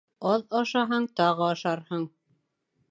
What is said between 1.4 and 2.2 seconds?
ашарһың